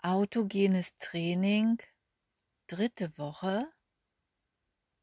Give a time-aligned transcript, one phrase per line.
[0.00, 1.78] Autogenes Training,
[2.68, 3.66] dritte Woche,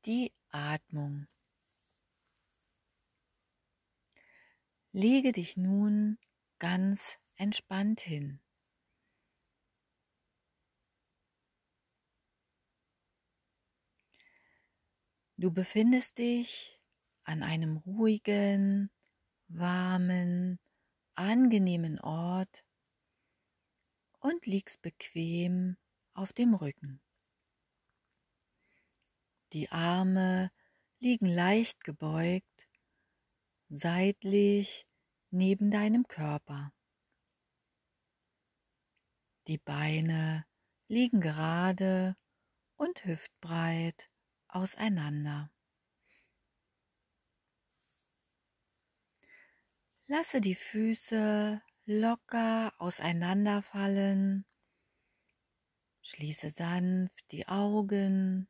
[0.05, 1.28] die Atmung.
[4.94, 6.18] Lege dich nun
[6.60, 8.39] ganz entspannt hin.
[15.36, 16.80] Du befindest dich
[17.23, 18.89] an einem ruhigen,
[19.50, 20.57] warmen,
[21.16, 22.64] angenehmen Ort
[24.25, 25.77] und liegst bequem
[26.15, 26.99] auf dem Rücken.
[29.53, 30.51] Die Arme
[30.98, 32.67] liegen leicht gebeugt,
[33.70, 34.88] seitlich
[35.29, 36.73] neben deinem Körper.
[39.45, 40.48] Die Beine
[40.87, 42.17] liegen gerade
[42.77, 44.09] und hüftbreit
[44.48, 45.51] auseinander.
[50.07, 54.45] Lasse die Füße locker auseinanderfallen.
[56.01, 58.48] Schließe sanft die Augen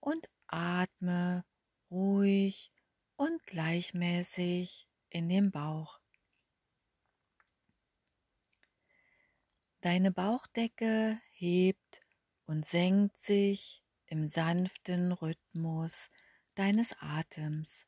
[0.00, 1.44] und atme
[1.90, 2.72] ruhig
[3.16, 6.00] und gleichmäßig in den Bauch.
[9.82, 12.02] Deine Bauchdecke hebt
[12.46, 16.10] und senkt sich im sanften Rhythmus
[16.54, 17.86] deines Atems.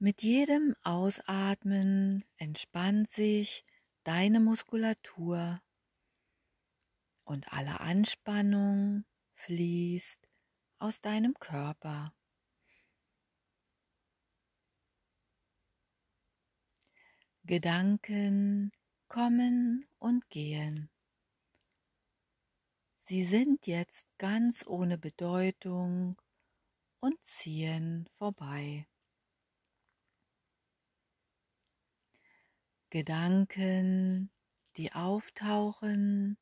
[0.00, 3.64] Mit jedem Ausatmen entspannt sich
[4.04, 5.60] deine Muskulatur
[7.24, 9.04] und alle Anspannung
[9.34, 10.20] fließt
[10.78, 12.14] aus deinem Körper.
[17.42, 18.70] Gedanken
[19.08, 20.90] kommen und gehen.
[22.98, 26.16] Sie sind jetzt ganz ohne Bedeutung
[27.00, 28.86] und ziehen vorbei.
[32.90, 34.30] Gedanken,
[34.76, 36.38] die auftauchen,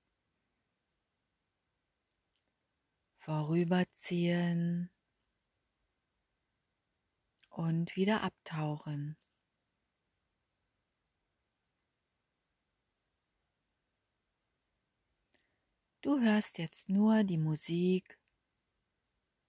[3.18, 4.90] vorüberziehen
[7.50, 9.16] und wieder abtauchen.
[16.02, 18.20] Du hörst jetzt nur die Musik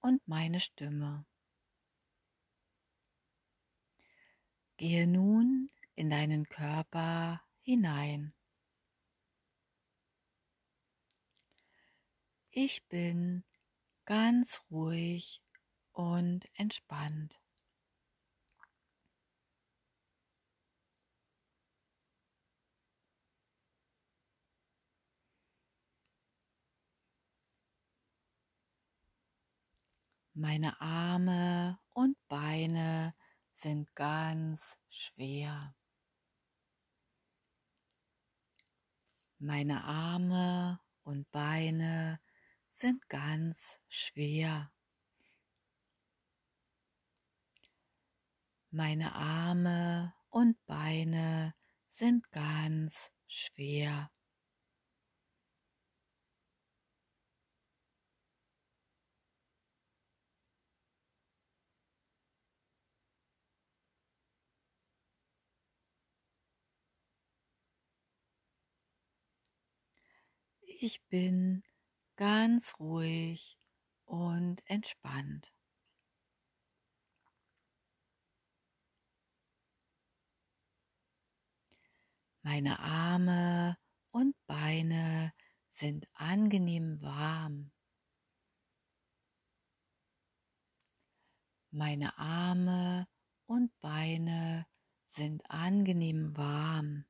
[0.02, 1.28] und meine Stimme.
[4.78, 8.34] Gehe nun in deinen Körper hinein.
[12.52, 13.44] Ich bin
[14.06, 15.42] ganz ruhig
[15.94, 17.40] und entspannt.
[30.36, 33.16] Meine Arme und Beine
[33.56, 35.74] sind ganz schwer.
[39.40, 42.20] Meine Arme und Beine
[42.72, 44.72] sind ganz schwer.
[48.72, 51.54] Meine Arme und Beine
[51.92, 54.10] sind ganz schwer.
[70.80, 71.64] Ich bin
[72.18, 73.58] ganz ruhig
[74.06, 75.52] und entspannt.
[82.44, 83.76] Meine Arme
[84.12, 85.34] und Beine
[85.72, 87.72] sind angenehm warm.
[91.72, 93.08] Meine Arme
[93.48, 94.68] und Beine
[95.08, 97.06] sind angenehm warm.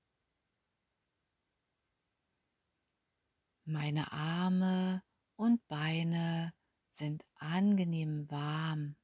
[3.70, 5.04] Meine Arme
[5.36, 6.54] und Beine
[6.94, 8.96] sind angenehm warm.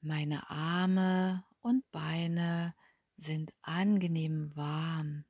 [0.00, 2.74] Meine Arme und Beine
[3.18, 5.26] sind angenehm warm.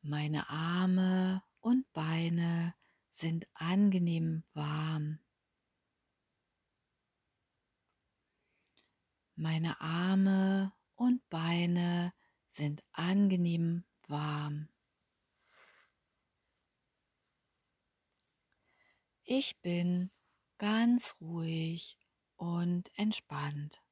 [0.00, 2.76] Meine Arme und Beine
[3.10, 5.18] sind angenehm warm.
[9.34, 12.12] Meine Arme und Beine
[12.50, 14.68] sind angenehm warm.
[19.24, 20.10] Ich bin
[20.58, 21.98] ganz ruhig
[22.36, 23.82] und entspannt.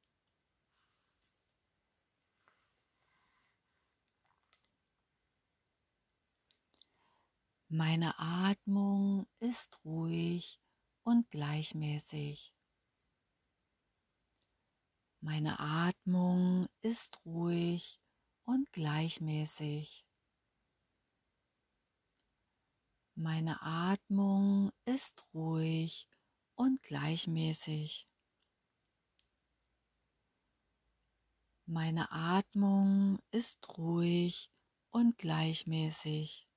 [7.67, 10.59] Meine Atmung ist ruhig
[11.01, 12.52] und gleichmäßig.
[15.25, 18.01] Meine Atmung ist ruhig
[18.43, 20.05] und gleichmäßig.
[23.15, 26.09] Meine Atmung ist ruhig
[26.55, 28.05] und gleichmäßig.
[31.67, 34.51] Meine Atmung ist ruhig
[34.89, 36.49] und gleichmäßig.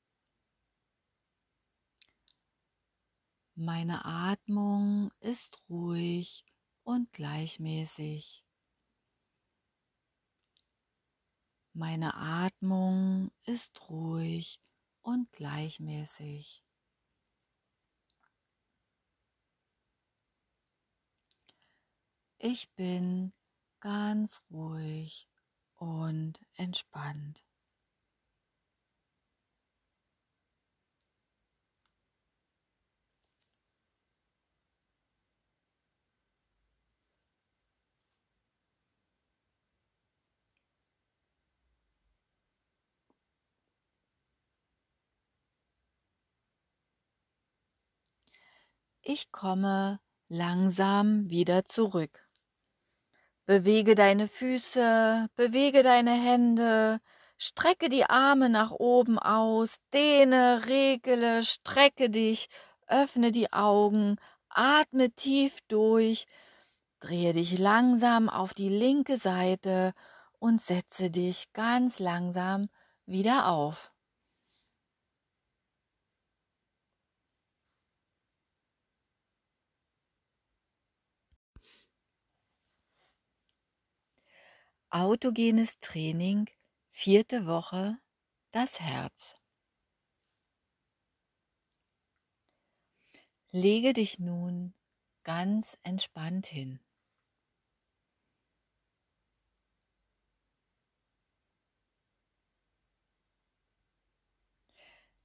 [3.55, 6.45] Meine Atmung ist ruhig
[6.83, 8.45] und gleichmäßig.
[11.78, 14.62] Meine Atmung ist ruhig
[15.02, 16.64] und gleichmäßig.
[22.38, 23.34] Ich bin
[23.81, 25.28] ganz ruhig
[25.75, 27.44] und entspannt.
[49.08, 52.26] Ich komme langsam wieder zurück.
[53.44, 56.99] Bewege deine Füße, bewege deine Hände,
[57.38, 62.49] strecke die Arme nach oben aus, dehne, regele, strecke dich,
[62.88, 64.17] öffne die Augen,
[64.49, 66.26] atme tief durch,
[66.99, 69.94] drehe dich langsam auf die linke Seite
[70.41, 72.70] und setze dich ganz langsam
[73.06, 73.93] wieder auf.
[84.91, 86.49] Autogenes Training,
[86.91, 87.99] vierte Woche,
[88.53, 89.35] das Herz.
[93.50, 94.75] Lege dich nun
[95.25, 96.79] ganz entspannt hin.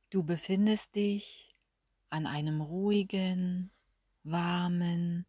[0.10, 1.56] Du befindest dich
[2.10, 3.72] an einem ruhigen,
[4.24, 5.28] warmen,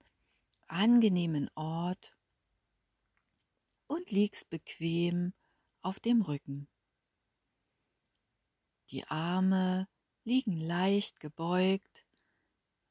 [0.69, 2.17] angenehmen Ort
[3.93, 5.35] und liegst bequem
[5.83, 6.67] auf dem Rücken.
[8.91, 9.87] Die Arme
[10.25, 12.07] liegen leicht gebeugt,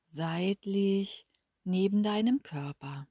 [0.09, 1.25] seitlich
[1.63, 3.07] neben deinem Körper.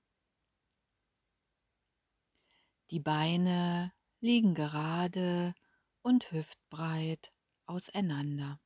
[2.91, 5.53] Die Beine liegen gerade
[6.03, 7.33] und hüftbreit
[7.67, 8.61] auseinander.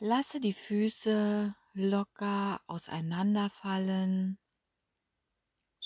[0.00, 4.38] Lasse die Füße locker auseinanderfallen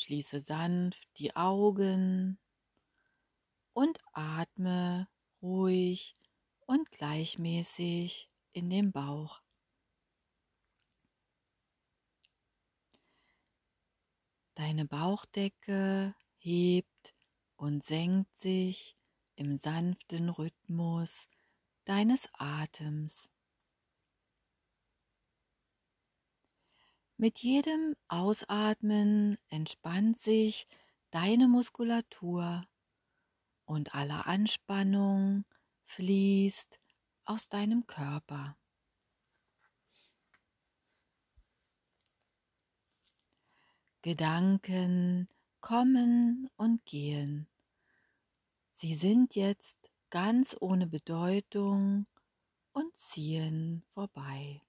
[0.02, 2.36] Schließe sanft die Augen
[3.72, 5.08] und atme
[5.40, 6.16] ruhig
[6.66, 9.40] und gleichmäßig in den Bauch.
[14.56, 17.14] Deine Bauchdecke hebt
[17.56, 18.96] und senkt sich
[19.36, 21.28] im sanften Rhythmus
[21.84, 23.31] deines Atems.
[27.22, 30.66] Mit jedem Ausatmen entspannt sich
[31.12, 32.66] deine Muskulatur
[33.64, 35.44] und alle Anspannung
[35.84, 36.80] fließt
[37.24, 38.56] aus deinem Körper.
[44.02, 45.28] Gedanken
[45.60, 47.46] kommen und gehen.
[48.78, 49.76] Sie sind jetzt
[50.10, 52.08] ganz ohne Bedeutung
[52.72, 54.60] und ziehen vorbei.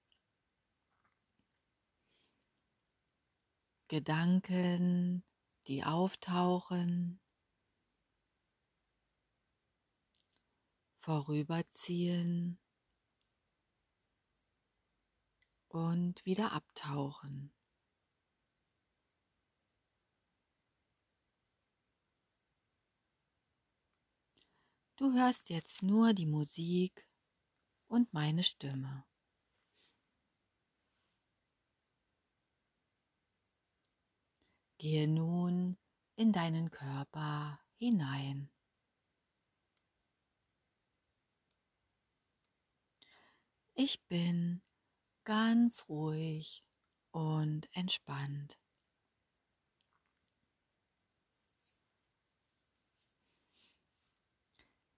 [3.88, 5.24] Gedanken,
[5.66, 7.20] die auftauchen,
[11.00, 12.58] vorüberziehen
[15.68, 17.52] und wieder abtauchen.
[24.96, 27.06] Du hörst jetzt nur die Musik
[27.88, 29.04] und meine Stimme.
[34.84, 35.78] Gehe nun
[36.14, 38.50] in deinen Körper hinein.
[43.72, 44.60] Ich bin
[45.24, 46.66] ganz ruhig
[47.12, 48.60] und entspannt.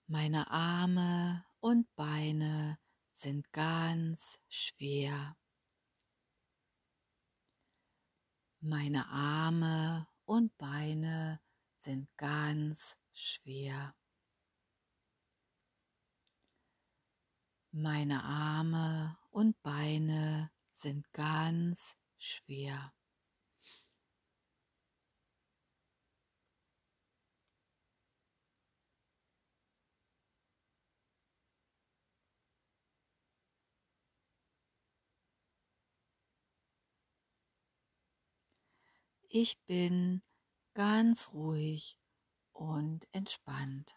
[0.08, 2.80] Meine Arme und Beine
[3.14, 5.36] sind ganz schwer.
[8.68, 11.40] Meine Arme und Beine
[11.78, 13.94] sind ganz schwer.
[17.70, 22.92] Meine Arme und Beine sind ganz schwer.
[39.28, 40.22] Ich bin
[40.74, 41.98] ganz ruhig
[42.52, 43.96] und entspannt.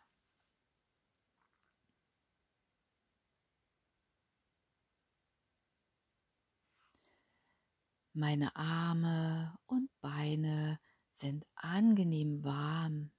[8.13, 10.79] Meine Arme und Beine
[11.13, 13.11] sind angenehm warm.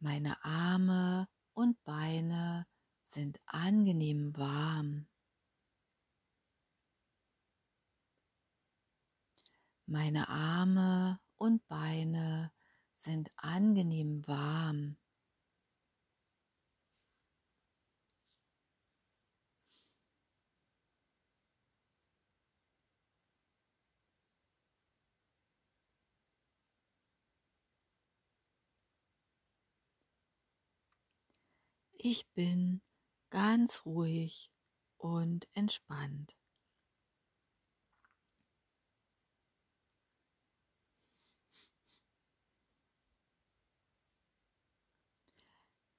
[0.00, 2.66] Meine Arme und Beine
[3.04, 5.06] sind angenehm warm.
[9.92, 12.50] Meine Arme und Beine
[12.96, 14.96] sind angenehm warm.
[31.98, 32.80] Ich bin
[33.28, 34.50] ganz ruhig
[34.96, 36.34] und entspannt.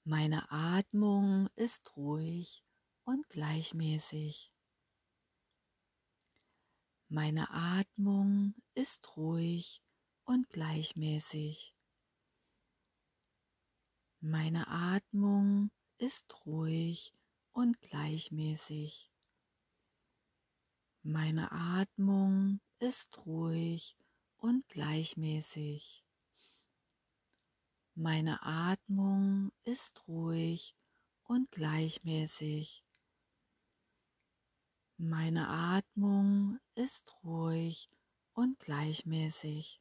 [0.05, 2.65] Meine Atmung ist ruhig
[3.05, 4.51] und gleichmäßig.
[7.07, 9.81] Meine Atmung ist ruhig
[10.25, 11.73] und gleichmäßig.
[14.19, 17.13] Meine Atmung ist ruhig
[17.53, 19.09] und gleichmäßig.
[21.01, 23.95] Meine Atmung ist ruhig
[24.35, 26.02] und gleichmäßig.
[27.95, 30.75] Meine Atmung ist ruhig
[31.25, 32.83] und gleichmäßig.
[34.97, 37.91] Meine Atmung ist ruhig
[38.33, 39.79] und gleichmäßig.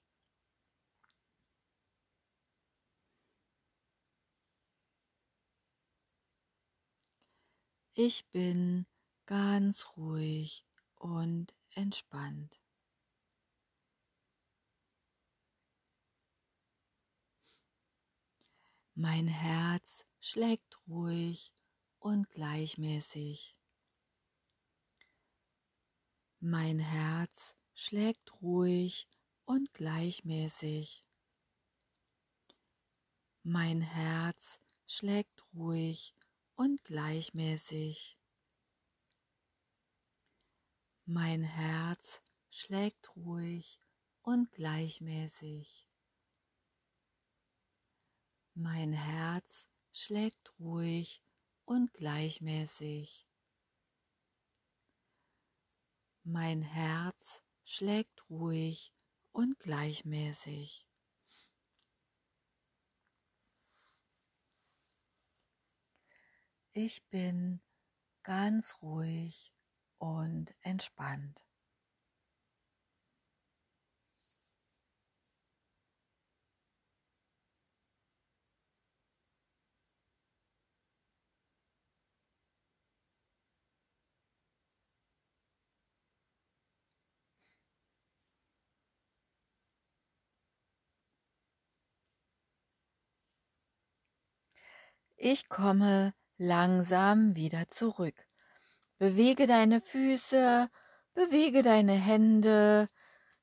[7.94, 8.86] Ich bin
[9.24, 10.66] ganz ruhig
[10.96, 12.61] und entspannt.
[19.04, 21.52] Mein Herz schlägt ruhig
[21.98, 23.56] und gleichmäßig.
[26.38, 29.08] Mein Herz schlägt ruhig
[29.44, 31.04] und gleichmäßig.
[33.42, 36.14] Mein Herz schlägt ruhig
[36.54, 38.16] und gleichmäßig.
[41.06, 43.80] Mein Herz schlägt ruhig
[44.22, 45.91] und gleichmäßig.
[48.54, 51.22] Mein Herz schlägt ruhig
[51.64, 53.26] und gleichmäßig.
[56.22, 58.92] Mein Herz schlägt ruhig
[59.32, 60.86] und gleichmäßig.
[66.72, 67.62] Ich bin
[68.22, 69.54] ganz ruhig
[69.96, 71.42] und entspannt.
[95.24, 98.26] Ich komme langsam wieder zurück.
[98.98, 100.68] Bewege deine Füße,
[101.14, 102.88] bewege deine Hände,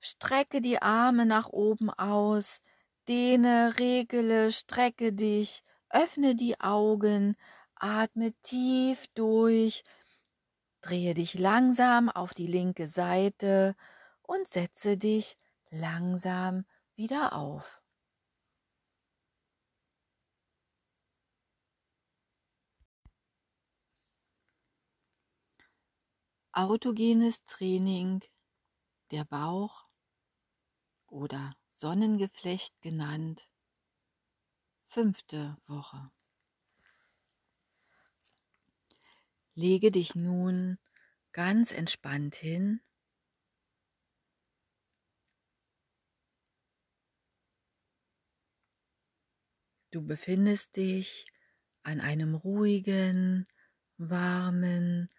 [0.01, 2.59] strecke die Arme nach oben aus,
[3.07, 7.37] dehne, regele, strecke dich, öffne die Augen,
[7.75, 9.85] atme tief durch,
[10.81, 13.73] drehe dich langsam auf die linke Seite
[14.23, 15.37] und setze dich
[15.69, 16.65] langsam
[16.97, 17.78] wieder auf.
[26.59, 28.21] Autogenes Training
[29.11, 29.87] der Bauch
[31.07, 33.47] oder Sonnengeflecht genannt,
[34.89, 36.11] fünfte Woche.
[39.55, 40.77] Lege dich nun
[41.31, 42.81] ganz entspannt hin.
[49.91, 51.25] Du befindest dich
[51.83, 53.47] an einem ruhigen,
[53.97, 55.09] warmen,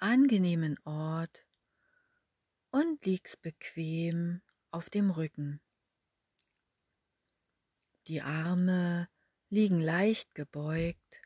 [0.00, 1.46] angenehmen Ort
[2.70, 5.60] und liegst bequem auf dem Rücken.
[8.06, 9.08] Die Arme
[9.48, 11.20] liegen leicht gebeugt,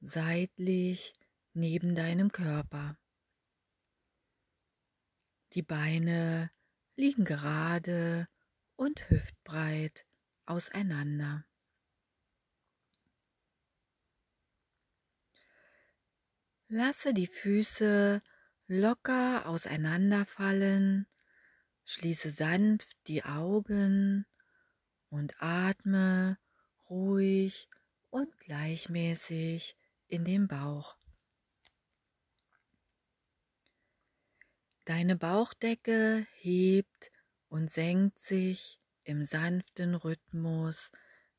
[0.00, 1.14] seitlich
[1.54, 2.96] neben deinem Körper.
[5.54, 6.50] Die Beine
[6.96, 8.28] liegen gerade
[8.76, 10.06] und hüftbreit
[10.46, 11.44] auseinander.
[16.74, 18.22] Lasse die Füße
[18.66, 21.06] locker auseinanderfallen,
[21.84, 24.24] schließe sanft die Augen
[25.10, 26.38] und atme
[26.88, 27.68] ruhig
[28.08, 29.76] und gleichmäßig
[30.08, 30.96] in den Bauch.
[34.86, 37.12] Deine Bauchdecke hebt
[37.50, 40.90] und senkt sich im sanften Rhythmus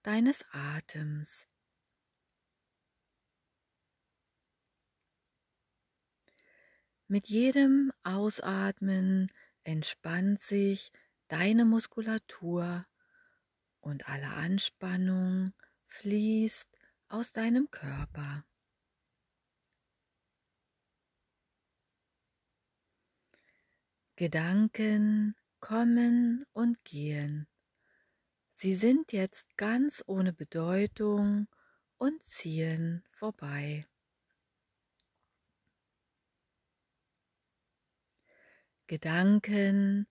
[0.03, 1.47] deines Atems.
[7.13, 9.31] Mit jedem Ausatmen
[9.63, 10.91] entspannt sich
[11.27, 12.87] deine Muskulatur
[13.81, 15.53] und alle Anspannung
[15.85, 16.67] fließt
[17.09, 18.43] aus deinem Körper.
[24.15, 27.47] Gedanken kommen und gehen.
[28.53, 31.47] Sie sind jetzt ganz ohne Bedeutung
[31.97, 33.85] und ziehen vorbei.
[38.93, 40.05] Gedanken,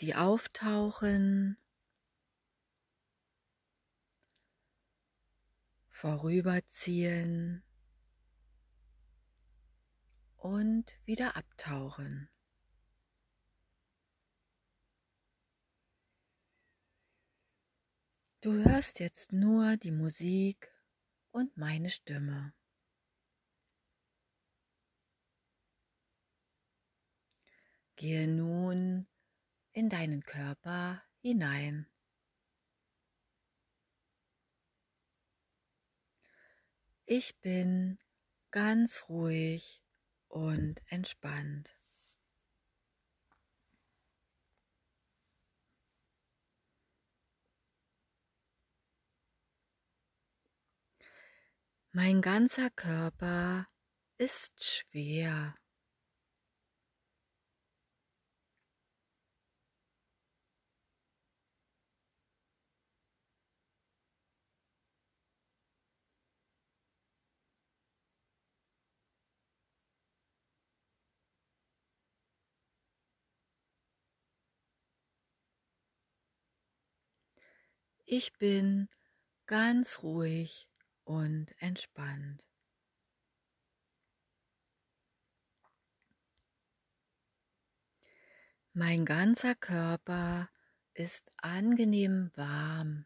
[0.00, 1.56] die auftauchen,
[5.88, 7.62] vorüberziehen
[10.36, 12.28] und wieder abtauchen.
[18.42, 20.70] Du hörst jetzt nur die Musik
[21.30, 22.52] und meine Stimme.
[27.98, 29.08] Gehe nun
[29.72, 31.88] in deinen Körper hinein.
[37.06, 37.98] Ich bin
[38.52, 39.82] ganz ruhig
[40.28, 41.76] und entspannt.
[51.90, 53.66] Mein ganzer Körper
[54.18, 55.56] ist schwer.
[78.10, 78.88] Ich bin
[79.44, 80.66] ganz ruhig
[81.04, 82.48] und entspannt.
[88.72, 90.48] Mein ganzer Körper
[90.94, 93.04] ist angenehm warm.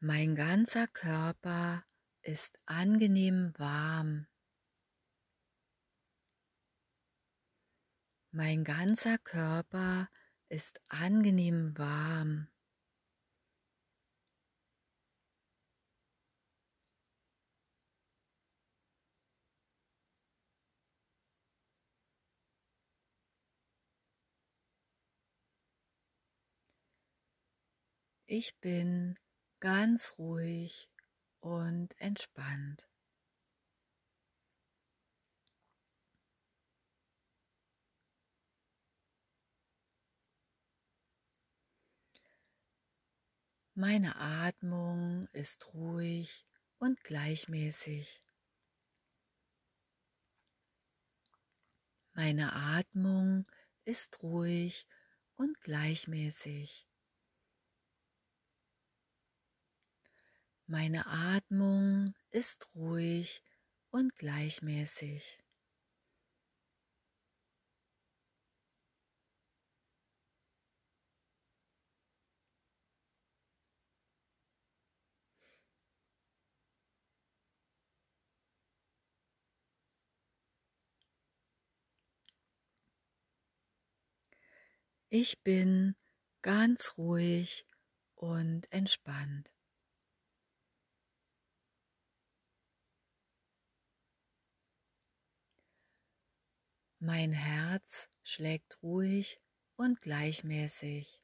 [0.00, 1.84] Mein ganzer Körper
[2.22, 4.26] ist angenehm warm.
[8.32, 10.08] Mein ganzer Körper
[10.48, 12.48] ist angenehm warm.
[28.28, 29.14] Ich bin
[29.60, 30.90] ganz ruhig
[31.40, 32.88] und entspannt.
[43.78, 46.46] Meine Atmung ist ruhig
[46.78, 48.22] und gleichmäßig.
[52.14, 53.44] Meine Atmung
[53.84, 54.86] ist ruhig
[55.34, 56.88] und gleichmäßig.
[60.64, 63.42] Meine Atmung ist ruhig
[63.90, 65.45] und gleichmäßig.
[85.18, 85.96] Ich bin
[86.42, 87.66] ganz ruhig
[88.16, 89.50] und entspannt.
[96.98, 99.40] Mein Herz schlägt ruhig
[99.76, 101.22] und gleichmäßig.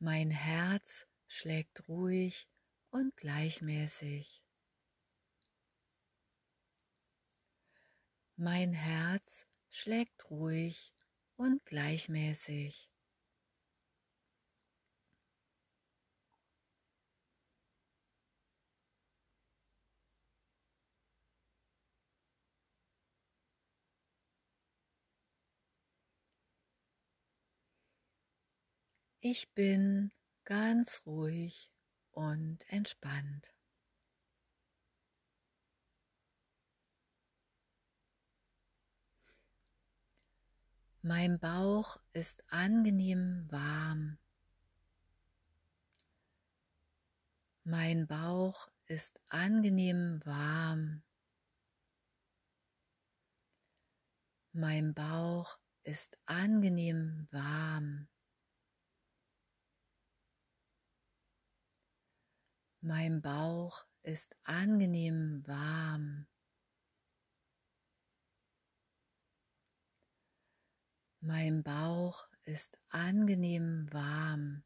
[0.00, 2.46] Mein Herz schlägt ruhig
[2.90, 4.44] und gleichmäßig.
[8.36, 10.92] Mein Herz schlägt ruhig
[11.36, 12.88] und gleichmäßig.
[29.26, 30.12] Ich bin
[30.44, 31.70] ganz ruhig
[32.12, 33.54] und entspannt.
[41.06, 44.16] Mein Bauch ist angenehm warm.
[47.62, 51.02] Mein Bauch ist angenehm warm.
[54.52, 58.08] Mein Bauch ist angenehm warm.
[62.80, 66.26] Mein Bauch ist angenehm warm.
[71.26, 74.62] Mein Bauch ist angenehm warm.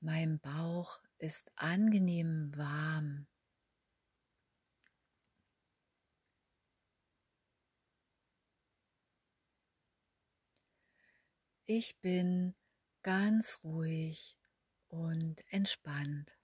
[0.00, 3.28] Mein Bauch ist angenehm warm.
[11.66, 12.56] Ich bin
[13.02, 14.36] ganz ruhig
[14.88, 16.36] und entspannt.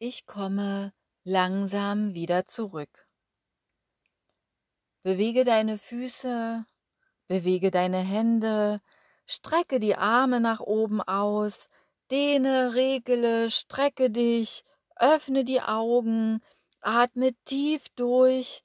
[0.00, 0.92] Ich komme
[1.24, 3.08] langsam wieder zurück.
[5.02, 6.64] Bewege deine Füße,
[7.26, 8.80] bewege deine Hände,
[9.26, 11.68] strecke die Arme nach oben aus,
[12.12, 16.44] dehne, regele, strecke dich, öffne die Augen,
[16.80, 18.62] atme tief durch,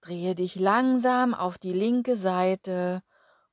[0.00, 3.02] drehe dich langsam auf die linke Seite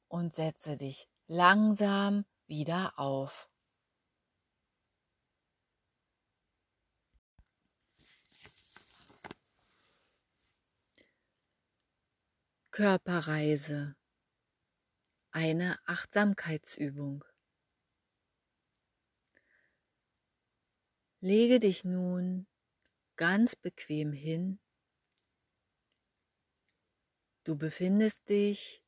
[0.07, 3.48] und setze dich langsam wieder auf.
[12.71, 13.95] Körperreise.
[15.31, 17.25] Eine Achtsamkeitsübung.
[21.19, 22.47] Lege dich nun
[23.15, 24.59] ganz bequem hin.
[27.43, 28.83] Du befindest dich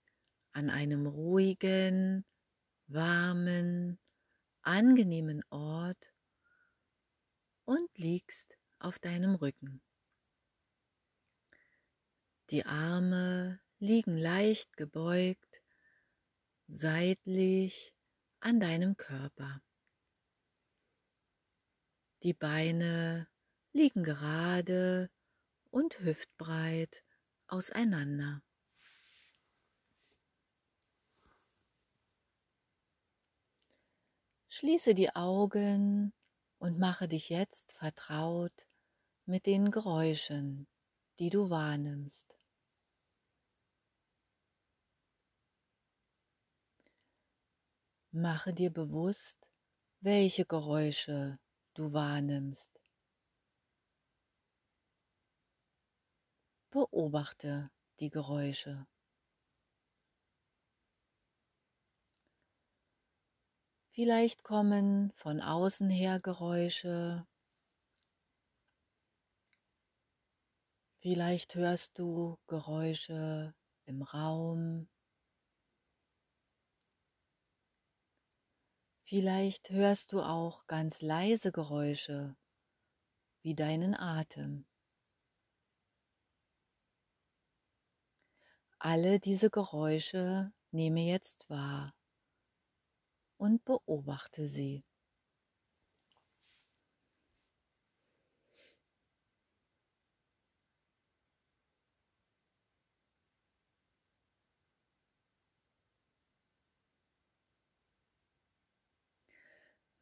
[0.52, 2.24] an einem ruhigen,
[2.88, 4.00] warmen,
[4.62, 6.13] angenehmen Ort
[7.65, 9.82] und liegst auf deinem Rücken.
[12.52, 15.60] Die Arme liegen leicht gebeugt,
[16.67, 17.96] seitlich
[18.39, 19.63] an deinem Körper.
[22.22, 23.28] Die Beine
[23.74, 25.10] liegen gerade
[25.72, 27.04] und hüftbreit
[27.48, 28.44] auseinander.
[34.48, 36.13] Schließe die Augen
[36.60, 38.67] und mache dich jetzt vertraut
[39.26, 40.67] mit den Geräuschen,
[41.17, 42.41] die du wahrnimmst.
[48.13, 49.38] Mache dir bewusst,
[50.02, 51.39] welche Geräusche
[51.74, 52.67] du wahrnimmst.
[56.71, 57.71] Beobachte
[58.02, 58.86] die Geräusche.
[63.91, 67.26] Vielleicht kommen von außen her Geräusche.
[71.00, 73.54] Vielleicht hörst du Geräusche
[73.86, 74.89] im Raum.
[79.12, 82.38] Vielleicht hörst du auch ganz leise Geräusche
[83.41, 84.65] wie deinen Atem.
[88.80, 91.93] Alle diese Geräusche nehme jetzt wahr
[93.36, 94.86] und beobachte sie.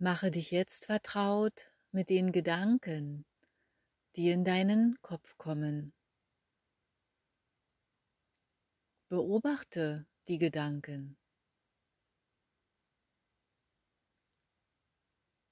[0.01, 3.25] Mache dich jetzt vertraut mit den Gedanken,
[4.15, 5.91] die in deinen Kopf kommen.
[9.09, 11.17] Beobachte die Gedanken.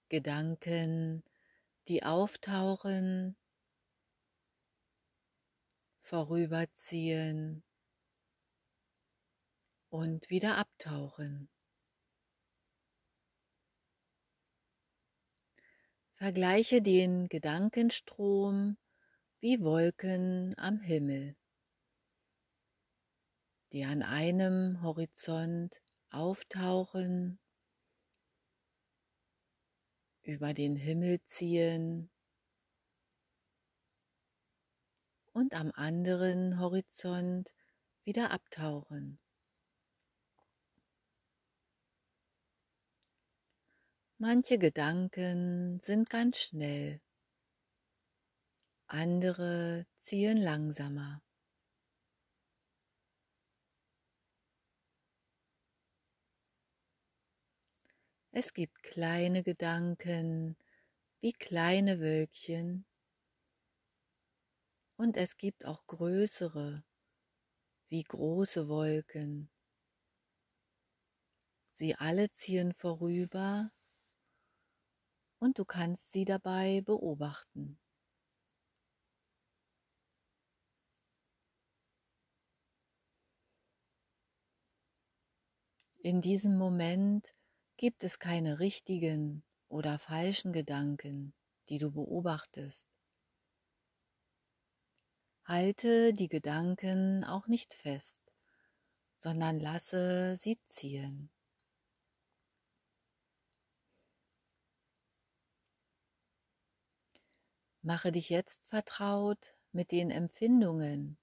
[0.08, 1.26] Gedanken,
[1.90, 3.36] die auftauchen,
[6.04, 7.66] vorüberziehen
[9.90, 11.50] und wieder abtauchen.
[16.20, 18.76] Vergleiche den Gedankenstrom
[19.40, 21.36] wie Wolken am Himmel,
[23.72, 27.38] die an einem Horizont auftauchen,
[30.24, 32.10] über den Himmel ziehen
[35.34, 37.54] und am anderen Horizont
[38.06, 39.20] wieder abtauchen.
[44.20, 47.00] Manche Gedanken sind ganz schnell,
[48.88, 51.22] andere ziehen langsamer.
[58.32, 60.58] Es gibt kleine Gedanken
[61.20, 62.88] wie kleine Wölkchen
[64.96, 66.84] und es gibt auch größere
[67.90, 69.52] wie große Wolken.
[71.70, 73.72] Sie alle ziehen vorüber
[75.40, 77.80] und du kannst sie dabei beobachten.
[86.00, 87.36] In diesem Moment
[87.76, 91.34] gibt es keine richtigen oder falschen Gedanken,
[91.70, 92.88] die du beobachtest.
[95.44, 98.32] Halte die Gedanken auch nicht fest,
[99.18, 101.30] sondern lasse sie ziehen.
[107.88, 111.18] Mache dich jetzt vertraut mit den Empfindungen,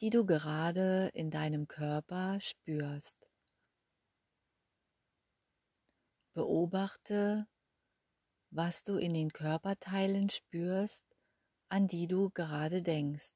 [0.00, 3.16] die du gerade in deinem Körper spürst.
[6.34, 7.46] Beobachte,
[8.50, 11.02] was du in den Körperteilen spürst,
[11.70, 13.32] an die du gerade denkst.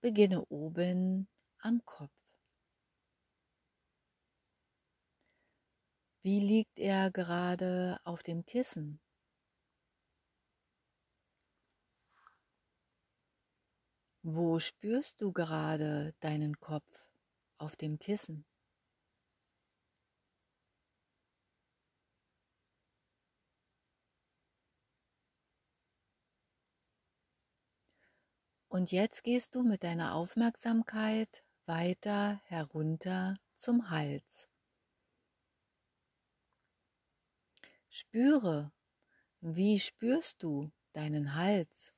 [0.00, 1.26] Beginne oben
[1.58, 2.17] am Kopf.
[6.22, 9.00] Wie liegt er gerade auf dem Kissen?
[14.22, 16.90] Wo spürst du gerade deinen Kopf
[17.56, 18.44] auf dem Kissen?
[28.68, 34.47] Und jetzt gehst du mit deiner Aufmerksamkeit weiter herunter zum Hals.
[38.00, 38.70] Spüre,
[39.40, 41.92] wie spürst du deinen Hals?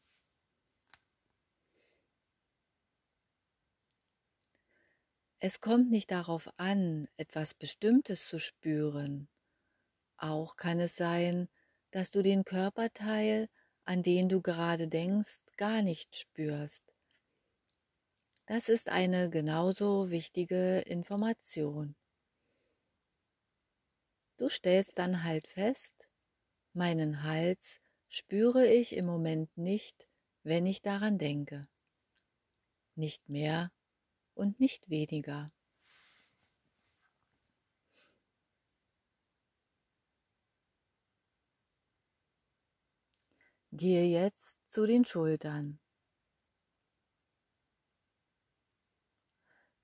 [5.40, 9.28] Es kommt nicht darauf an, etwas Bestimmtes zu spüren.
[10.16, 11.50] Auch kann es sein,
[11.90, 13.50] dass du den Körperteil,
[13.84, 16.94] an den du gerade denkst, gar nicht spürst.
[18.46, 21.94] Das ist eine genauso wichtige Information.
[24.40, 25.92] Du stellst dann halt fest,
[26.72, 30.08] meinen Hals spüre ich im Moment nicht,
[30.44, 31.68] wenn ich daran denke.
[32.94, 33.70] Nicht mehr
[34.32, 35.52] und nicht weniger.
[43.72, 45.78] Gehe jetzt zu den Schultern.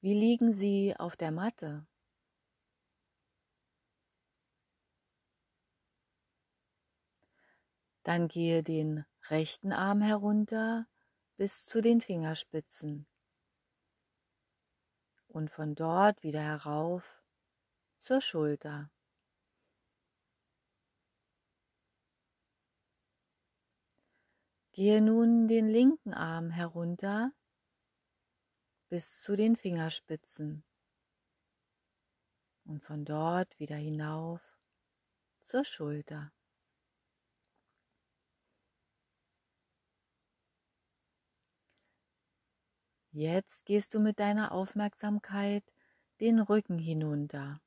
[0.00, 1.86] Wie liegen sie auf der Matte?
[8.06, 10.86] Dann gehe den rechten Arm herunter
[11.36, 13.04] bis zu den Fingerspitzen
[15.26, 17.20] und von dort wieder herauf
[17.98, 18.92] zur Schulter.
[24.70, 27.32] Gehe nun den linken Arm herunter
[28.88, 30.62] bis zu den Fingerspitzen
[32.66, 34.40] und von dort wieder hinauf
[35.42, 36.35] zur Schulter.
[43.18, 45.64] Jetzt gehst du mit deiner Aufmerksamkeit
[46.20, 47.62] den Rücken hinunter.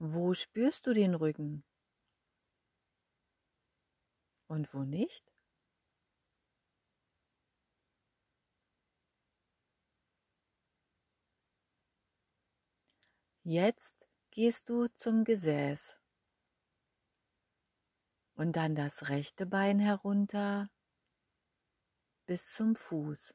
[0.00, 1.62] Wo spürst du den Rücken?
[4.48, 5.24] Und wo nicht?
[13.44, 13.94] Jetzt
[14.32, 15.96] gehst du zum Gesäß
[18.34, 20.70] und dann das rechte Bein herunter
[22.30, 23.34] bis zum Fuß.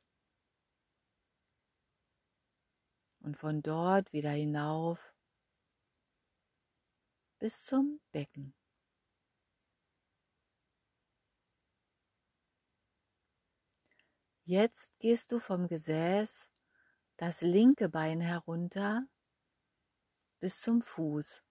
[3.20, 5.14] Und von dort wieder hinauf
[7.38, 8.56] bis zum Becken.
[14.46, 16.50] Jetzt gehst du vom Gesäß
[17.18, 19.06] das linke Bein herunter
[20.40, 21.44] bis zum Fuß.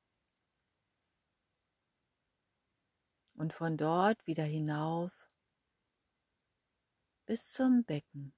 [3.35, 5.23] Und von dort wieder hinauf
[7.26, 8.32] bis zum Becken.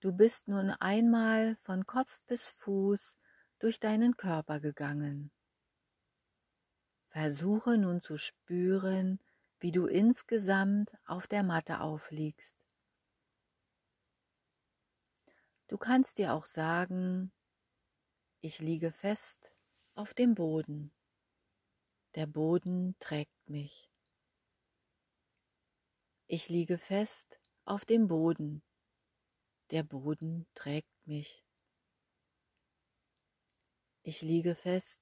[0.00, 3.16] Du bist nun einmal von Kopf bis Fuß
[3.58, 5.32] durch deinen Körper gegangen.
[7.08, 9.18] Versuche nun zu spüren,
[9.58, 12.56] wie du insgesamt auf der Matte aufliegst.
[15.66, 17.32] Du kannst dir auch sagen,
[18.40, 19.50] ich liege fest
[19.94, 20.92] auf dem Boden.
[22.14, 23.90] Der Boden trägt mich.
[26.28, 28.62] Ich liege fest auf dem Boden.
[29.70, 31.44] Der Boden trägt mich.
[34.02, 35.00] Ich liege fest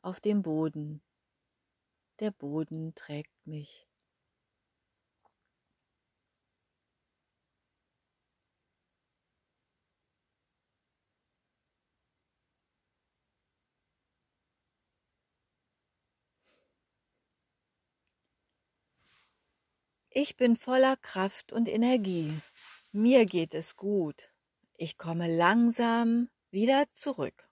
[0.00, 1.02] auf dem Boden.
[2.18, 3.89] Der Boden trägt mich.
[20.12, 22.32] Ich bin voller Kraft und Energie.
[22.90, 24.28] Mir geht es gut.
[24.76, 27.48] Ich komme langsam wieder zurück.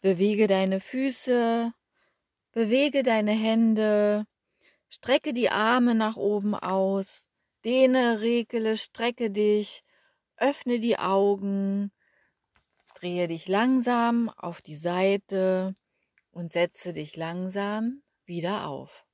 [0.00, 1.72] Bewege deine Füße,
[2.50, 4.26] bewege deine Hände,
[4.88, 7.28] strecke die Arme nach oben aus,
[7.64, 9.84] dehne, regele, strecke dich,
[10.36, 11.92] öffne die Augen,
[12.96, 15.76] drehe dich langsam auf die Seite
[16.32, 19.06] und setze dich langsam wieder auf.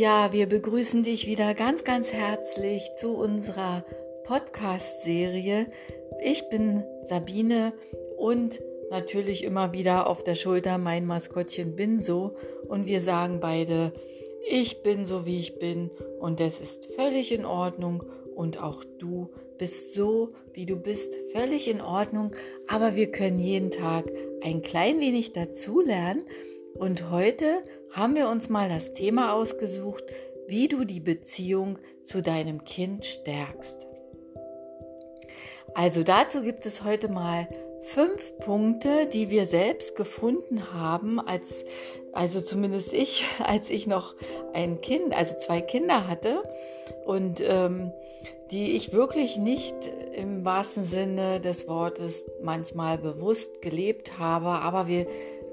[0.00, 3.84] Ja, wir begrüßen dich wieder ganz, ganz herzlich zu unserer
[4.24, 5.66] Podcast-Serie.
[6.24, 7.74] Ich bin Sabine
[8.16, 12.32] und natürlich immer wieder auf der Schulter mein Maskottchen bin so
[12.66, 13.92] und wir sagen beide,
[14.48, 15.90] ich bin so wie ich bin.
[16.18, 18.02] Und es ist völlig in Ordnung.
[18.34, 22.34] Und auch du bist so wie du bist, völlig in Ordnung,
[22.68, 24.10] aber wir können jeden Tag
[24.42, 26.24] ein klein wenig dazulernen
[26.80, 27.62] und heute
[27.92, 30.02] haben wir uns mal das Thema ausgesucht,
[30.48, 33.76] wie du die Beziehung zu deinem Kind stärkst.
[35.74, 37.46] Also dazu gibt es heute mal
[37.82, 41.66] fünf Punkte, die wir selbst gefunden haben, als,
[42.14, 44.14] also zumindest ich, als ich noch
[44.54, 46.42] ein Kind, also zwei Kinder hatte
[47.04, 47.92] und ähm,
[48.50, 49.76] die ich wirklich nicht
[50.16, 55.06] im wahrsten Sinne des Wortes manchmal bewusst gelebt habe, aber wir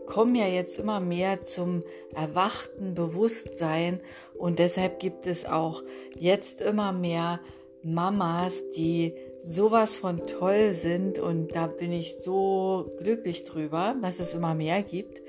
[0.08, 1.84] kommen ja jetzt immer mehr zum
[2.16, 4.00] erwachten Bewusstsein
[4.38, 5.84] und deshalb gibt es auch
[6.18, 7.40] jetzt immer mehr
[7.84, 14.34] Mamas, die sowas von toll sind und da bin ich so glücklich drüber, dass es
[14.34, 15.22] immer mehr gibt.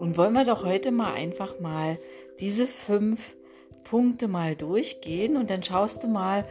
[0.00, 1.98] Und wollen wir doch heute mal einfach mal
[2.40, 3.36] diese fünf
[3.84, 6.44] Punkte mal durchgehen und dann schaust du mal,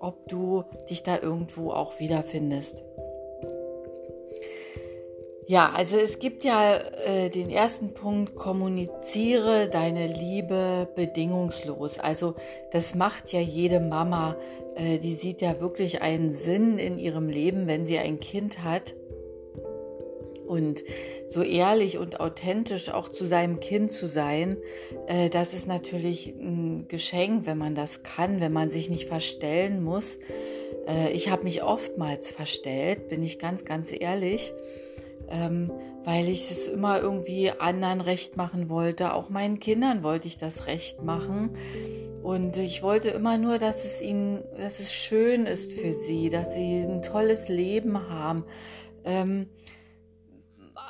[0.00, 2.82] ob du dich da irgendwo auch wiederfindest.
[5.50, 11.98] Ja, also es gibt ja äh, den ersten Punkt, kommuniziere deine Liebe bedingungslos.
[11.98, 12.36] Also
[12.70, 14.36] das macht ja jede Mama,
[14.76, 18.94] äh, die sieht ja wirklich einen Sinn in ihrem Leben, wenn sie ein Kind hat.
[20.46, 20.84] Und
[21.26, 24.56] so ehrlich und authentisch auch zu seinem Kind zu sein,
[25.08, 29.82] äh, das ist natürlich ein Geschenk, wenn man das kann, wenn man sich nicht verstellen
[29.82, 30.16] muss.
[30.86, 34.52] Äh, ich habe mich oftmals verstellt, bin ich ganz, ganz ehrlich
[35.30, 35.72] ähm,
[36.04, 39.14] weil ich es immer irgendwie anderen recht machen wollte.
[39.14, 41.50] Auch meinen Kindern wollte ich das recht machen.
[42.22, 46.52] Und ich wollte immer nur, dass es ihnen, dass es schön ist für sie, dass
[46.52, 48.44] sie ein tolles Leben haben.
[49.04, 49.48] Ähm,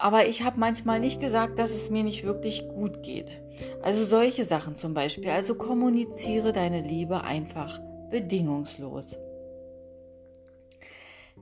[0.00, 3.42] aber ich habe manchmal nicht gesagt, dass es mir nicht wirklich gut geht.
[3.82, 5.28] Also solche Sachen zum Beispiel.
[5.28, 7.78] Also kommuniziere deine Liebe einfach
[8.10, 9.16] bedingungslos.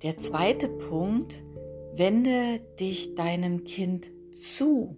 [0.02, 1.42] Der zweite Punkt
[1.94, 4.96] Wende dich deinem Kind zu.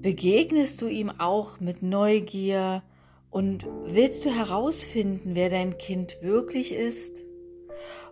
[0.00, 2.82] Begegnest du ihm auch mit Neugier
[3.30, 7.24] und willst du herausfinden, wer dein Kind wirklich ist?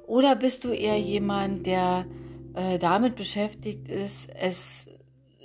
[0.06, 2.06] Oder bist du eher jemand, der
[2.54, 4.86] äh, damit beschäftigt ist, es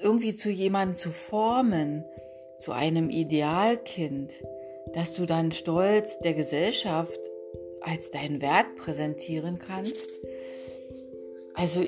[0.01, 2.03] irgendwie zu jemandem zu formen,
[2.59, 4.31] zu einem Idealkind,
[4.93, 7.19] dass du dann stolz der Gesellschaft
[7.81, 10.09] als deinen Wert präsentieren kannst?
[11.55, 11.81] Also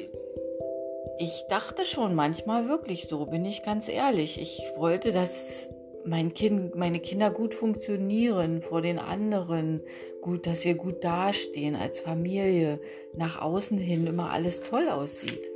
[1.19, 4.41] ich dachte schon manchmal wirklich so, bin ich ganz ehrlich.
[4.41, 5.69] Ich wollte, dass
[6.05, 9.81] mein Kind, meine Kinder gut funktionieren vor den anderen,
[10.21, 12.79] gut, dass wir gut dastehen als Familie,
[13.15, 15.49] nach außen hin immer alles toll aussieht.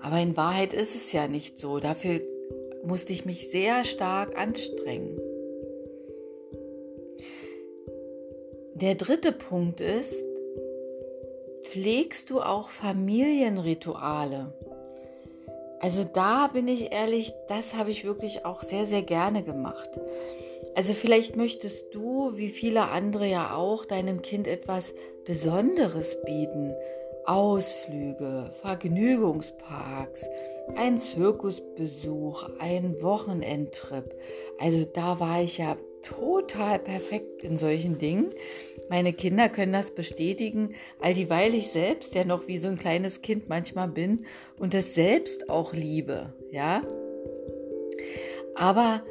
[0.00, 1.80] Aber in Wahrheit ist es ja nicht so.
[1.80, 2.20] Dafür
[2.84, 5.18] musste ich mich sehr stark anstrengen.
[8.74, 10.24] Der dritte Punkt ist,
[11.70, 14.54] Pflegst du auch Familienrituale?
[15.80, 19.90] Also da bin ich ehrlich, das habe ich wirklich auch sehr, sehr gerne gemacht.
[20.74, 24.94] Also vielleicht möchtest du, wie viele andere ja auch, deinem Kind etwas
[25.26, 26.74] Besonderes bieten.
[27.26, 30.24] Ausflüge, Vergnügungsparks,
[30.74, 34.14] ein Zirkusbesuch, ein Wochenendtrip.
[34.58, 38.30] Also da war ich ja total perfekt in solchen Dingen.
[38.88, 43.22] Meine Kinder können das bestätigen, all dieweil ich selbst ja noch wie so ein kleines
[43.22, 44.26] Kind manchmal bin
[44.58, 46.82] und das selbst auch liebe, ja.
[48.54, 49.02] Aber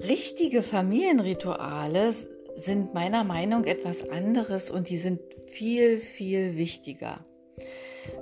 [0.00, 2.14] richtige Familienrituale
[2.54, 7.24] sind meiner Meinung etwas anderes und die sind viel, viel wichtiger.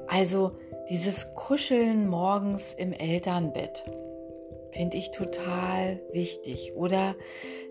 [0.08, 0.58] Also
[0.90, 3.84] dieses Kuscheln morgens im Elternbett
[4.72, 6.72] finde ich total wichtig.
[6.74, 7.14] Oder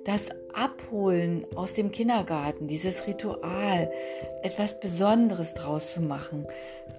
[0.05, 3.91] das Abholen aus dem Kindergarten, dieses Ritual,
[4.43, 6.45] etwas Besonderes draus zu machen.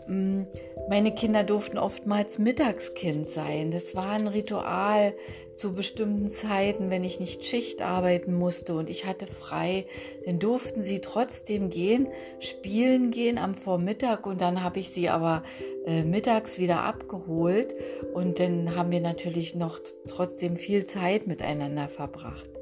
[0.08, 0.42] Mm,
[0.88, 3.70] meine Kinder durften oftmals Mittagskind sein.
[3.70, 5.14] Das war ein Ritual
[5.56, 9.86] zu bestimmten Zeiten, wenn ich nicht Schicht arbeiten musste und ich hatte frei,
[10.26, 12.08] dann durften sie trotzdem gehen,
[12.40, 15.42] spielen gehen am Vormittag und dann habe ich sie aber
[15.86, 17.74] äh, mittags wieder abgeholt
[18.14, 19.78] und dann haben wir natürlich noch
[20.08, 22.53] trotzdem viel Zeit miteinander verbracht.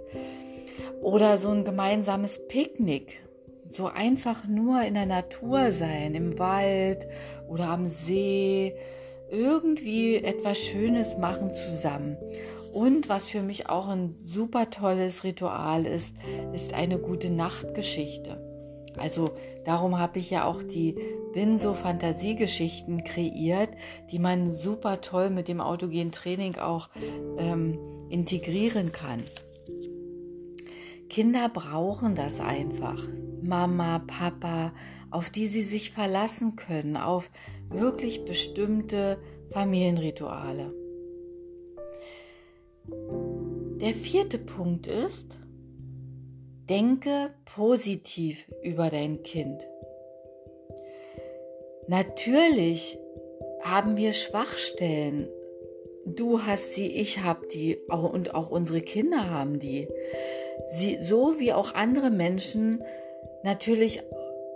[1.02, 3.20] Oder so ein gemeinsames Picknick.
[3.72, 7.08] So einfach nur in der Natur sein, im Wald
[7.48, 8.74] oder am See.
[9.30, 12.16] Irgendwie etwas Schönes machen zusammen.
[12.72, 16.14] Und was für mich auch ein super tolles Ritual ist,
[16.54, 18.40] ist eine gute Nachtgeschichte.
[18.96, 19.32] Also
[19.64, 20.96] darum habe ich ja auch die
[21.32, 23.70] Binso Fantasiegeschichten kreiert,
[24.10, 26.88] die man super toll mit dem autogenen Training auch
[27.38, 27.78] ähm,
[28.10, 29.22] integrieren kann.
[31.12, 33.06] Kinder brauchen das einfach.
[33.42, 34.72] Mama, Papa,
[35.10, 37.30] auf die sie sich verlassen können, auf
[37.68, 39.18] wirklich bestimmte
[39.50, 40.72] Familienrituale.
[42.88, 45.26] Der vierte Punkt ist,
[46.70, 49.68] denke positiv über dein Kind.
[51.88, 52.96] Natürlich
[53.60, 55.28] haben wir Schwachstellen.
[56.06, 59.88] Du hast sie, ich habe die und auch unsere Kinder haben die
[60.70, 62.82] sie, so wie auch andere Menschen
[63.42, 64.02] natürlich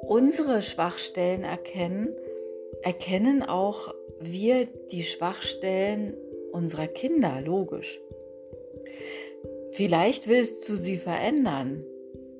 [0.02, 2.14] unsere Schwachstellen erkennen,
[2.82, 6.14] erkennen auch wir die Schwachstellen
[6.52, 8.00] unserer Kinder, logisch.
[9.72, 11.84] Vielleicht willst du sie verändern,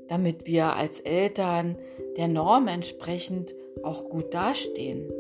[0.09, 1.77] damit wir als Eltern
[2.17, 5.13] der Norm entsprechend auch gut dastehen.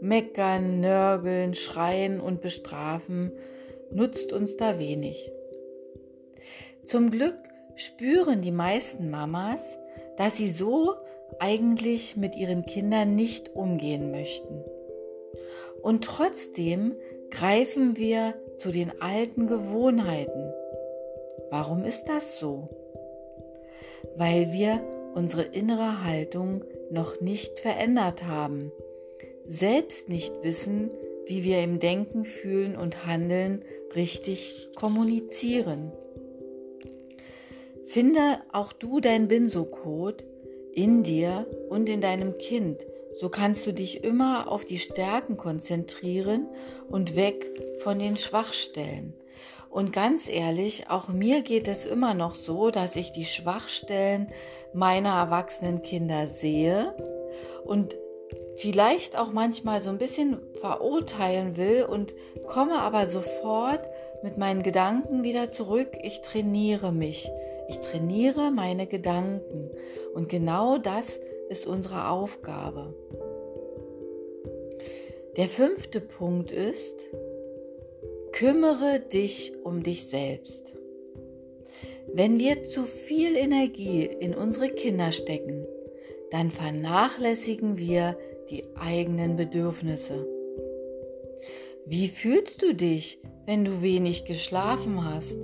[0.00, 3.32] Meckern, nörgeln, schreien und bestrafen
[3.90, 5.32] nutzt uns da wenig.
[6.84, 7.36] Zum Glück
[7.78, 9.78] spüren die meisten Mamas,
[10.16, 10.94] dass sie so
[11.38, 14.64] eigentlich mit ihren Kindern nicht umgehen möchten.
[15.80, 16.96] Und trotzdem
[17.30, 20.52] greifen wir zu den alten Gewohnheiten.
[21.50, 22.68] Warum ist das so?
[24.16, 24.82] Weil wir
[25.14, 28.72] unsere innere Haltung noch nicht verändert haben,
[29.46, 30.90] selbst nicht wissen,
[31.26, 33.64] wie wir im Denken, Fühlen und Handeln
[33.94, 35.92] richtig kommunizieren.
[37.88, 38.20] Finde
[38.52, 40.22] auch du dein Binso-Code
[40.74, 42.84] in dir und in deinem Kind.
[43.18, 46.46] So kannst du dich immer auf die Stärken konzentrieren
[46.90, 47.46] und weg
[47.82, 49.14] von den Schwachstellen.
[49.70, 54.26] Und ganz ehrlich, auch mir geht es immer noch so, dass ich die Schwachstellen
[54.74, 56.94] meiner erwachsenen Kinder sehe
[57.64, 57.96] und
[58.56, 62.12] vielleicht auch manchmal so ein bisschen verurteilen will und
[62.46, 63.88] komme aber sofort
[64.22, 65.96] mit meinen Gedanken wieder zurück.
[66.02, 67.30] Ich trainiere mich.
[67.68, 69.70] Ich trainiere meine Gedanken
[70.14, 72.94] und genau das ist unsere Aufgabe.
[75.36, 76.96] Der fünfte Punkt ist,
[78.32, 80.72] kümmere dich um dich selbst.
[82.12, 85.66] Wenn wir zu viel Energie in unsere Kinder stecken,
[86.30, 88.18] dann vernachlässigen wir
[88.50, 90.26] die eigenen Bedürfnisse.
[91.84, 95.38] Wie fühlst du dich, wenn du wenig geschlafen hast?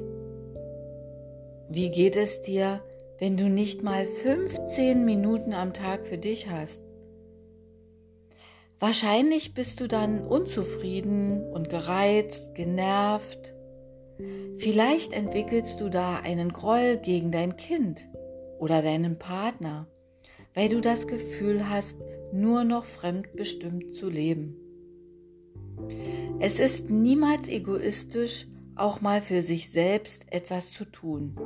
[1.74, 2.84] Wie geht es dir,
[3.18, 6.80] wenn du nicht mal 15 Minuten am Tag für dich hast?
[8.78, 13.54] Wahrscheinlich bist du dann unzufrieden und gereizt, genervt.
[14.56, 18.06] Vielleicht entwickelst du da einen Groll gegen dein Kind
[18.60, 19.88] oder deinen Partner,
[20.54, 21.96] weil du das Gefühl hast,
[22.32, 24.54] nur noch fremdbestimmt zu leben.
[26.38, 28.46] Es ist niemals egoistisch,
[28.76, 31.36] auch mal für sich selbst etwas zu tun.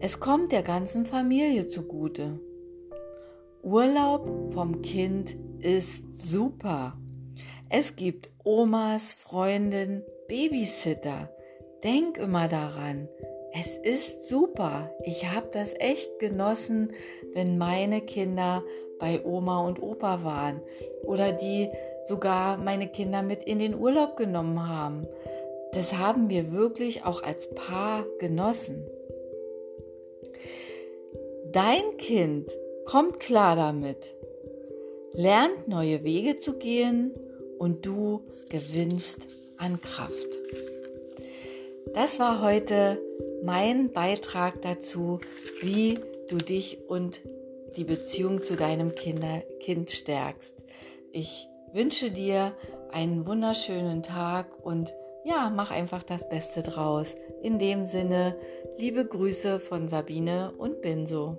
[0.00, 2.40] Es kommt der ganzen Familie zugute.
[3.62, 6.98] Urlaub vom Kind ist super.
[7.68, 11.30] Es gibt Omas, Freundin, Babysitter.
[11.84, 13.08] Denk immer daran.
[13.54, 14.90] Es ist super.
[15.04, 16.92] Ich habe das echt genossen,
[17.34, 18.64] wenn meine Kinder
[18.98, 20.60] bei Oma und Opa waren
[21.04, 21.68] oder die
[22.04, 25.06] sogar meine Kinder mit in den Urlaub genommen haben.
[25.72, 28.86] Das haben wir wirklich auch als Paar genossen.
[31.50, 32.50] Dein Kind
[32.84, 34.14] kommt klar damit,
[35.12, 37.12] lernt neue Wege zu gehen
[37.58, 39.18] und du gewinnst
[39.56, 40.28] an Kraft.
[41.94, 43.00] Das war heute
[43.42, 45.20] mein Beitrag dazu,
[45.60, 45.98] wie
[46.28, 47.20] du dich und
[47.76, 50.54] die Beziehung zu deinem Kinder, Kind stärkst.
[51.12, 52.54] Ich wünsche dir
[52.90, 54.92] einen wunderschönen Tag und
[55.24, 57.14] ja, mach einfach das Beste draus.
[57.42, 58.36] In dem Sinne,
[58.78, 61.38] liebe Grüße von Sabine und Binso.